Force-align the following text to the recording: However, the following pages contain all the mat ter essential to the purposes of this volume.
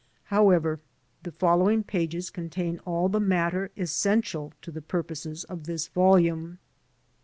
However, 0.33 0.79
the 1.21 1.31
following 1.31 1.83
pages 1.83 2.31
contain 2.31 2.79
all 2.87 3.07
the 3.07 3.19
mat 3.19 3.51
ter 3.51 3.69
essential 3.77 4.51
to 4.63 4.71
the 4.71 4.81
purposes 4.81 5.43
of 5.43 5.65
this 5.65 5.89
volume. 5.89 6.57